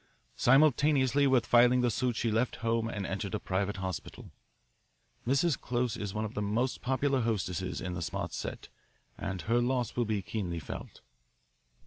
Simultaneously 0.35 1.27
with 1.27 1.45
filing 1.45 1.81
the 1.81 1.91
suit 1.91 2.15
she 2.15 2.31
left 2.31 2.55
home 2.65 2.87
and 2.89 3.05
entered 3.05 3.35
a 3.35 3.39
private 3.39 3.77
hospital. 3.77 4.31
Mrs. 5.27 5.61
Close 5.61 5.95
is 5.95 6.11
one 6.11 6.25
of 6.25 6.33
the 6.33 6.41
most 6.41 6.81
popular 6.81 7.21
hostesses 7.21 7.79
in 7.79 7.93
the 7.93 8.01
smart 8.01 8.33
set, 8.33 8.67
and 9.15 9.43
her 9.43 9.61
loss 9.61 9.95
will 9.95 10.05
be 10.05 10.23
keenly 10.23 10.57
felt." 10.57 11.01